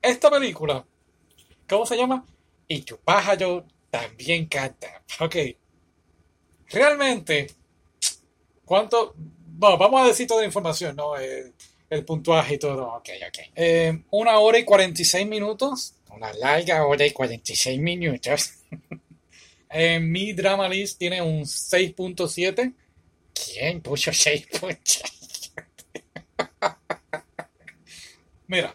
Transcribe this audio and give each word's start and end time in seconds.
Esta 0.00 0.30
película, 0.30 0.84
¿cómo 1.68 1.86
se 1.86 1.96
llama? 1.96 2.26
Y 2.68 2.82
tu 2.82 2.96
pájaro 2.98 3.64
también 3.90 4.46
canta. 4.46 5.02
Ok. 5.20 5.36
Realmente, 6.68 7.48
¿cuánto? 8.64 9.14
Bueno, 9.16 9.78
vamos 9.78 10.02
a 10.02 10.08
decir 10.08 10.26
toda 10.26 10.40
la 10.40 10.46
información, 10.46 10.96
¿no? 10.96 11.18
Eh, 11.18 11.52
el 11.90 12.04
puntuaje 12.04 12.54
y 12.54 12.58
todo. 12.58 12.88
Ok, 12.94 13.10
ok. 13.28 13.38
Eh, 13.54 14.02
una 14.10 14.38
hora 14.38 14.58
y 14.58 14.64
46 14.64 15.26
minutos. 15.26 15.94
Una 16.10 16.32
larga 16.32 16.86
hora 16.86 17.06
y 17.06 17.10
46 17.10 17.78
minutos. 17.78 18.52
eh, 19.70 20.00
mi 20.00 20.32
Drama 20.32 20.68
List 20.68 20.98
tiene 20.98 21.20
un 21.20 21.42
6.7. 21.42 22.74
¿Quién 23.34 23.82
puso 23.82 24.10
6.7? 24.10 25.21
Mira, 28.46 28.74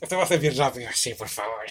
esto 0.00 0.16
va 0.16 0.24
a 0.24 0.26
ser 0.26 0.38
bien 0.40 0.56
rápido, 0.56 0.88
sí, 0.94 1.14
por 1.14 1.28
favor. 1.28 1.66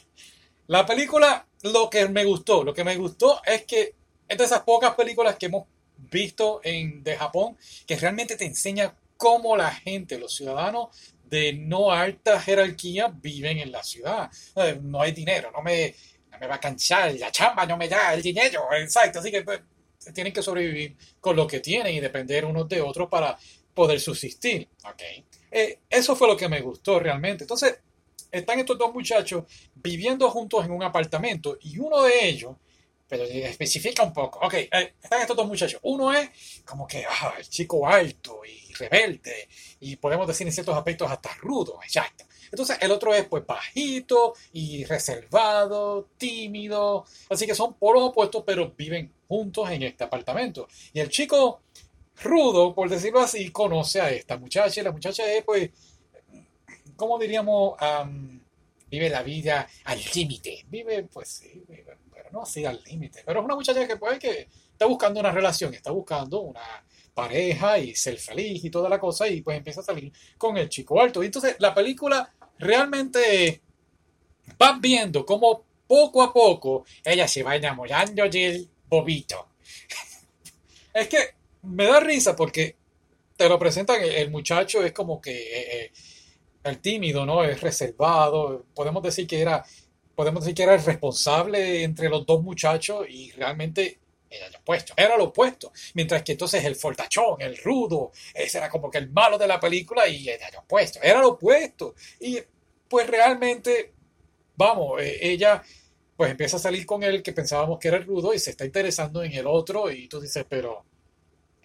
La 0.68 0.86
película, 0.86 1.48
lo 1.64 1.90
que 1.90 2.08
me 2.09 2.26
gustó, 2.26 2.64
lo 2.64 2.73
que 2.73 2.84
me 2.84 2.98
gustó 2.98 3.41
es 3.45 3.64
que 3.66 3.95
es 4.28 4.38
de 4.38 4.44
esas 4.44 4.62
pocas 4.62 4.95
películas 4.95 5.38
que 5.38 5.45
hemos 5.45 5.66
visto 5.98 6.62
en, 6.64 7.04
de 7.04 7.16
Japón 7.16 7.58
que 7.86 7.95
realmente 7.95 8.36
te 8.36 8.45
enseña 8.45 8.94
cómo 9.16 9.55
la 9.55 9.72
gente, 9.72 10.20
los 10.20 10.36
ciudadanos 10.36 10.90
de 11.23 11.54
no 11.54 11.92
alta 11.92 12.40
jerarquía 12.40 13.08
viven 13.08 13.59
en 13.59 13.72
la 13.72 13.84
ciudad. 13.84 14.30
Eh, 14.56 14.80
no 14.81 15.02
hay 15.02 15.12
dinero, 15.12 15.52
no 15.52 15.62
me, 15.62 15.95
no 16.31 16.38
me 16.38 16.48
va 16.48 16.56
a 16.56 16.59
cansar, 16.59 17.14
la 17.16 17.31
chamba 17.31 17.66
no 17.66 17.78
me 17.78 17.88
da 17.88 18.14
el 18.14 18.22
dinero, 18.22 18.67
exacto. 18.73 19.20
Así 19.20 19.31
que 19.31 19.42
pues, 19.42 19.62
tienen 20.14 20.34
que 20.34 20.42
sobrevivir 20.42 20.95
con 21.20 21.36
lo 21.36 21.48
que 21.48 21.59
tienen 21.59 21.95
y 21.95 22.00
depender 22.00 22.45
unos 22.45 22.67
de 22.67 22.81
otros 22.81 23.09
para 23.09 23.38
poder 23.73 24.00
subsistir. 24.00 24.67
Okay. 24.94 25.26
Eh, 25.52 25.80
eso 25.90 26.16
fue 26.16 26.28
lo 26.28 26.38
que 26.38 26.50
me 26.50 26.62
gustó 26.62 27.00
realmente. 27.00 27.44
Entonces, 27.44 27.80
están 28.32 28.60
estos 28.60 28.78
dos 28.78 28.94
muchachos 28.94 29.46
viviendo 29.76 30.30
juntos 30.30 30.66
en 30.66 30.72
un 30.72 30.84
apartamento 30.84 31.58
y 31.62 31.78
uno 31.78 32.03
de 32.03 32.28
ellos, 32.28 32.56
pero 33.08 33.23
especifica 33.23 34.03
un 34.03 34.14
poco, 34.14 34.40
ok, 34.40 34.53
eh, 34.53 34.94
están 35.02 35.22
estos 35.22 35.38
dos 35.38 35.48
muchachos, 35.48 35.80
uno 35.84 36.14
es 36.14 36.30
como 36.66 36.86
que 36.86 37.06
ah, 37.06 37.36
el 37.38 37.48
chico 37.48 37.88
alto 37.88 38.42
y 38.45 38.73
rebelde 38.73 39.48
y 39.80 39.95
podemos 39.95 40.28
decir 40.28 40.45
en 40.45 40.53
ciertos 40.53 40.75
aspectos 40.75 41.09
hasta 41.09 41.34
rudo, 41.36 41.80
exacto. 41.84 42.25
Entonces 42.52 42.78
el 42.81 42.92
otro 42.92 43.14
es 43.14 43.25
pues 43.25 43.45
bajito 43.45 44.34
y 44.53 44.84
reservado, 44.86 46.09
tímido, 46.18 47.06
así 47.30 47.45
que 47.45 47.56
son 47.56 47.73
polos 47.75 48.03
opuestos 48.03 48.44
pero 48.45 48.73
viven 48.78 49.14
juntos 49.28 49.70
en 49.72 49.84
este 49.84 50.03
apartamento. 50.03 50.68
Y 50.94 51.00
el 51.00 51.09
chico 51.09 51.62
rudo, 52.23 52.73
por 52.73 52.90
decirlo 52.90 53.20
así, 53.20 53.52
conoce 53.52 54.02
a 54.02 54.10
esta 54.10 54.38
muchacha 54.38 54.80
y 54.80 54.84
la 54.84 54.92
muchacha 54.92 55.32
es 55.32 55.44
pues 55.44 55.70
¿cómo 56.96 57.18
diríamos? 57.18 57.76
vive 58.90 59.09
la 59.09 59.22
vida 59.22 59.68
al 59.86 60.00
límite. 60.16 60.66
Vive, 60.70 61.04
pues 61.04 61.30
sí, 61.30 61.64
vive, 61.68 61.98
pero 62.14 62.30
no 62.32 62.42
así 62.42 62.66
al 62.66 62.82
límite. 62.86 63.22
Pero 63.26 63.40
es 63.40 63.46
una 63.46 63.56
muchacha 63.56 63.88
que 63.88 63.98
puede 63.98 64.20
que 64.20 64.48
está 64.72 64.86
buscando 64.86 65.20
una 65.20 65.32
relación, 65.32 65.74
está 65.74 65.92
buscando 65.92 66.42
una 66.42 66.84
pareja 67.14 67.80
y 67.80 67.96
ser 67.96 68.18
feliz 68.18 68.64
y 68.64 68.70
toda 68.70 68.90
la 68.90 69.00
cosa 69.00 69.28
y 69.28 69.42
pues 69.42 69.58
empieza 69.58 69.81
a 69.81 69.84
salir 69.84 70.12
con 70.38 70.58
el 70.58 70.70
chico 70.70 71.00
alto. 71.02 71.24
Y 71.24 71.28
entonces 71.28 71.56
la 71.59 71.74
película 71.74 72.31
realmente 72.59 73.62
van 74.58 74.80
viendo 74.80 75.26
cómo 75.26 75.64
poco 75.88 76.22
a 76.22 76.34
poco 76.34 76.86
ella 77.04 77.28
se 77.28 77.44
va 77.44 77.56
enamorando 77.56 78.28
del 78.30 78.70
bobito. 78.88 79.50
es 80.94 81.08
que 81.08 81.18
me 81.63 81.86
da 81.86 82.00
risa 82.00 82.36
porque 82.36 82.75
te 83.36 83.47
lo 83.50 83.59
presentan, 83.59 84.02
el 84.02 84.31
muchacho 84.31 84.83
es 84.83 84.91
como 84.94 85.22
que... 85.22 85.31
Eh, 85.31 85.83
eh, 85.83 85.91
el 86.67 86.80
tímido, 86.80 87.25
¿no? 87.25 87.44
Es 87.44 87.61
reservado. 87.61 88.66
Podemos 88.73 89.03
decir 89.03 89.27
que 89.27 89.41
era, 89.41 89.63
podemos 90.16 90.44
decir 90.44 90.55
que 90.55 90.63
era 90.63 90.75
el 90.75 90.83
responsable 90.83 91.83
entre 91.83 92.09
los 92.09 92.25
dos 92.25 92.44
muchachos 92.44 93.05
y 93.09 93.31
realmente 93.31 94.00
era 94.30 94.50
lo 94.50 94.59
opuesto. 94.59 94.94
Era 94.97 95.17
lo 95.17 95.25
opuesto. 95.25 95.72
Mientras 95.94 96.23
que 96.23 96.34
entonces 96.34 96.63
el 96.66 96.75
fortachón, 96.75 97.41
el 97.41 97.57
rudo, 97.57 98.12
ese 98.34 98.57
era 98.57 98.69
como 98.69 98.90
que 98.90 98.97
el 98.97 99.09
malo 99.09 99.38
de 99.38 99.47
la 99.47 99.59
película 99.59 100.07
y 100.07 100.28
era 100.28 100.50
lo 100.51 100.59
opuesto. 100.59 101.00
Era 101.01 101.22
lo 101.22 101.29
opuesto. 101.29 101.96
Y 102.19 102.40
pues 102.90 103.07
realmente, 103.07 103.94
vamos, 104.56 105.01
eh, 105.01 105.17
ella 105.22 105.63
pues 106.16 106.31
empieza 106.31 106.57
a 106.57 106.59
salir 106.59 106.85
con 106.85 107.03
él 107.03 107.22
que 107.22 107.31
pensábamos 107.31 107.78
que 107.78 107.90
era 107.90 107.97
el 107.97 108.06
rudo 108.06 108.34
y 108.34 108.40
se 108.40 108.50
está 108.50 108.66
interesando 108.66 109.23
en 109.23 109.34
el 109.34 109.46
otro 109.46 109.91
y 109.91 110.07
tú 110.07 110.19
dices, 110.19 110.46
pero 110.50 110.84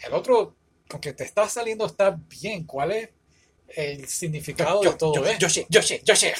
el 0.06 0.12
otro, 0.14 0.56
con 0.88 1.00
que 1.00 1.12
te 1.12 1.24
está 1.24 1.48
saliendo 1.48 1.86
está 1.86 2.10
bien. 2.10 2.64
¿Cuál 2.64 2.92
es 2.92 3.10
el 3.68 4.06
significado 4.08 4.80
de 4.80 4.94
todo 4.94 5.14
yo, 5.14 5.38
Yo 5.38 5.48
sé, 5.48 5.66
yo 5.68 5.82
sé, 5.82 6.02
yo 6.04 6.16
sé. 6.16 6.34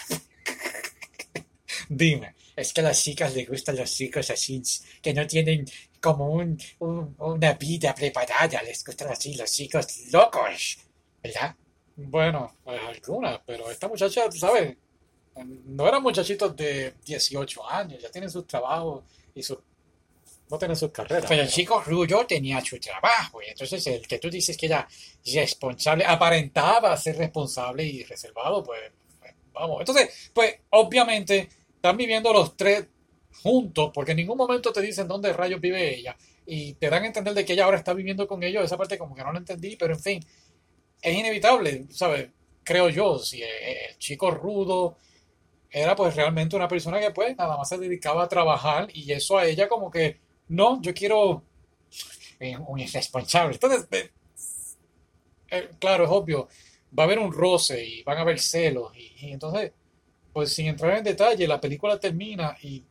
Dime. 1.88 2.34
Es 2.54 2.72
que 2.72 2.82
a 2.82 2.84
las 2.84 3.02
chicas 3.02 3.34
les 3.34 3.48
gustan 3.48 3.76
los 3.76 3.90
chicos 3.90 4.30
así, 4.30 4.62
que 5.00 5.14
no 5.14 5.26
tienen 5.26 5.64
como 6.00 6.28
un, 6.30 6.58
una 6.80 7.54
vida 7.54 7.94
preparada. 7.94 8.62
Les 8.62 8.84
gustan 8.84 9.08
así 9.08 9.34
los 9.34 9.50
chicos 9.50 9.86
locos, 10.12 10.78
¿verdad? 11.22 11.56
Bueno, 11.96 12.54
pues 12.62 12.80
algunas, 12.82 13.40
pero 13.46 13.70
esta 13.70 13.88
muchacha, 13.88 14.30
¿sabes? 14.32 14.76
No 15.64 15.88
eran 15.88 16.02
muchachitos 16.02 16.54
de 16.56 16.94
18 17.04 17.70
años, 17.70 18.02
ya 18.02 18.10
tienen 18.10 18.30
sus 18.30 18.46
trabajos 18.46 19.04
y 19.34 19.42
sus 19.42 19.58
no 20.52 20.58
tiene 20.58 20.76
sus 20.76 20.90
carreras. 20.90 21.24
Pero 21.26 21.42
el 21.42 21.48
chico 21.48 21.80
Rullo 21.80 22.26
tenía 22.26 22.60
su 22.60 22.78
trabajo 22.78 23.40
y 23.42 23.48
entonces 23.48 23.84
el 23.86 24.06
que 24.06 24.18
tú 24.18 24.28
dices 24.28 24.54
que 24.54 24.66
era 24.66 24.86
responsable, 25.24 26.04
aparentaba 26.04 26.94
ser 26.98 27.16
responsable 27.16 27.84
y 27.84 28.04
reservado, 28.04 28.62
pues, 28.62 28.80
pues, 29.18 29.32
vamos. 29.54 29.80
Entonces, 29.80 30.30
pues 30.34 30.54
obviamente 30.70 31.48
están 31.74 31.96
viviendo 31.96 32.34
los 32.34 32.54
tres 32.54 32.86
juntos 33.42 33.90
porque 33.94 34.10
en 34.10 34.18
ningún 34.18 34.36
momento 34.36 34.72
te 34.74 34.82
dicen 34.82 35.08
dónde 35.08 35.32
rayos 35.32 35.58
vive 35.58 35.96
ella 35.96 36.14
y 36.44 36.74
te 36.74 36.90
dan 36.90 37.04
a 37.04 37.06
entender 37.06 37.32
de 37.32 37.46
que 37.46 37.54
ella 37.54 37.64
ahora 37.64 37.78
está 37.78 37.94
viviendo 37.94 38.28
con 38.28 38.42
ellos. 38.42 38.62
Esa 38.62 38.76
parte 38.76 38.98
como 38.98 39.14
que 39.14 39.24
no 39.24 39.32
la 39.32 39.38
entendí, 39.38 39.76
pero 39.76 39.94
en 39.94 40.00
fin, 40.00 40.26
es 41.00 41.16
inevitable, 41.16 41.86
¿sabes? 41.88 42.28
Creo 42.62 42.90
yo, 42.90 43.18
si 43.18 43.42
el 43.42 43.96
chico 43.96 44.30
rudo 44.30 44.98
era 45.70 45.96
pues 45.96 46.14
realmente 46.14 46.54
una 46.56 46.68
persona 46.68 47.00
que 47.00 47.10
pues 47.10 47.34
nada 47.38 47.56
más 47.56 47.70
se 47.70 47.78
dedicaba 47.78 48.24
a 48.24 48.28
trabajar 48.28 48.88
y 48.92 49.10
eso 49.12 49.38
a 49.38 49.46
ella 49.46 49.66
como 49.66 49.90
que 49.90 50.20
no, 50.52 50.82
yo 50.82 50.92
quiero 50.92 51.42
un 52.66 52.78
irresponsable. 52.78 53.54
Entonces, 53.54 54.10
eh, 55.50 55.70
claro, 55.78 56.04
es 56.04 56.10
obvio, 56.10 56.48
va 56.96 57.04
a 57.04 57.06
haber 57.06 57.18
un 57.18 57.32
roce 57.32 57.84
y 57.84 58.02
van 58.02 58.18
a 58.18 58.20
haber 58.20 58.38
celos. 58.38 58.92
Y, 58.96 59.30
entonces, 59.30 59.72
pues 60.32 60.52
sin 60.54 60.66
entrar 60.66 60.96
en 60.98 61.04
detalle, 61.04 61.46
la 61.46 61.60
película 61.60 61.98
termina 61.98 62.56
y 62.62 62.84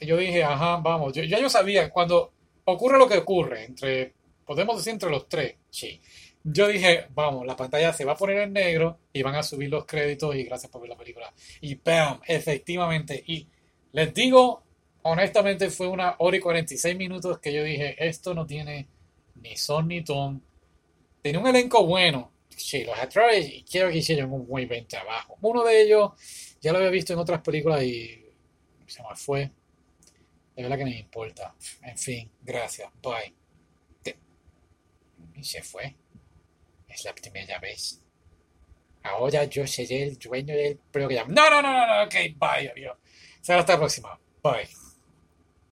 yo 0.00 0.16
dije, 0.16 0.42
ajá, 0.42 0.76
vamos, 0.76 1.12
yo, 1.12 1.22
ya 1.22 1.38
yo 1.38 1.48
sabía, 1.48 1.90
cuando 1.90 2.32
ocurre 2.64 2.98
lo 2.98 3.08
que 3.08 3.18
ocurre, 3.18 3.64
entre, 3.64 4.12
podemos 4.44 4.76
decir 4.76 4.92
entre 4.92 5.10
los 5.10 5.28
tres, 5.28 5.56
sí. 5.70 6.00
Yo 6.42 6.68
dije, 6.68 7.06
vamos, 7.14 7.46
la 7.46 7.56
pantalla 7.56 7.92
se 7.92 8.04
va 8.04 8.12
a 8.12 8.16
poner 8.16 8.38
en 8.38 8.52
negro 8.52 8.98
y 9.12 9.22
van 9.22 9.34
a 9.34 9.42
subir 9.42 9.70
los 9.70 9.86
créditos 9.86 10.34
y 10.36 10.44
gracias 10.44 10.70
por 10.70 10.82
ver 10.82 10.90
la 10.90 10.96
película. 10.96 11.32
Y 11.62 11.76
¡pam! 11.76 12.20
Efectivamente. 12.26 13.22
Y 13.26 13.48
les 13.92 14.12
digo, 14.12 14.63
honestamente 15.04 15.70
fue 15.70 15.86
una 15.86 16.16
hora 16.18 16.36
y 16.36 16.40
46 16.40 16.96
minutos 16.96 17.38
que 17.38 17.52
yo 17.52 17.62
dije, 17.62 17.96
esto 17.98 18.34
no 18.34 18.46
tiene 18.46 18.88
ni 19.36 19.56
son 19.56 19.88
ni 19.88 20.02
ton. 20.02 20.42
Tiene 21.22 21.38
un 21.38 21.46
elenco 21.46 21.86
bueno. 21.86 22.32
Sí, 22.48 22.84
los 22.84 22.98
actores 22.98 23.64
quiero 23.70 23.90
que 23.90 23.98
hicieron 23.98 24.32
un 24.32 24.46
muy 24.46 24.66
buen 24.66 24.86
trabajo. 24.86 25.36
Uno 25.40 25.64
de 25.64 25.82
ellos 25.82 26.12
ya 26.60 26.72
lo 26.72 26.78
había 26.78 26.90
visto 26.90 27.12
en 27.12 27.18
otras 27.18 27.40
películas 27.42 27.82
y 27.82 28.24
se 28.86 29.02
me 29.02 29.14
fue. 29.16 29.50
De 30.56 30.62
verdad 30.62 30.78
que 30.78 30.84
no 30.84 30.90
me 30.90 30.98
importa. 31.00 31.54
En 31.82 31.98
fin, 31.98 32.30
gracias. 32.42 32.90
Bye. 33.02 33.34
Y 35.34 35.44
se 35.44 35.62
fue. 35.62 35.94
Es 36.88 37.04
la 37.04 37.14
primera 37.14 37.58
vez. 37.58 38.00
Ahora 39.02 39.44
yo 39.44 39.66
seré 39.66 40.04
el 40.04 40.18
dueño 40.18 40.54
del 40.54 40.78
programa. 40.90 41.32
No, 41.34 41.50
no, 41.50 41.60
no, 41.60 41.72
no, 41.72 41.86
no. 41.86 42.04
Ok, 42.04 42.14
bye, 42.36 42.70
adiós. 42.70 42.96
Hasta 43.40 43.72
la 43.72 43.78
próxima. 43.78 44.18
Bye. 44.42 44.83